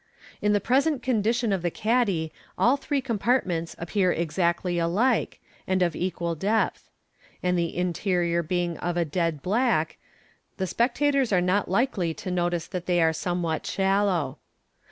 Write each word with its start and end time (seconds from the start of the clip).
In 0.41 0.53
the 0.53 0.59
present 0.59 1.03
condition 1.03 1.53
of 1.53 1.61
the 1.61 1.69
caddy 1.69 2.33
all 2.57 2.75
three 2.75 3.01
compartments 3.01 3.75
appear 3.77 4.11
exactly 4.11 4.79
alike, 4.79 5.39
and 5.67 5.83
of 5.83 5.95
equal 5.95 6.33
depth 6.33 6.89
5 7.39 7.39
and 7.43 7.55
the 7.55 7.77
interior 7.77 8.41
being 8.41 8.79
of 8.79 8.97
a 8.97 9.05
dead 9.05 9.43
black, 9.43 9.99
the 10.57 10.65
spectators 10.65 11.31
are 11.31 11.39
not 11.39 11.69
likely 11.69 12.15
to 12.15 12.31
notice 12.31 12.65
that 12.65 12.87
they 12.87 12.99
are 12.99 13.13
somewhat 13.13 13.63
shallow. 13.67 14.39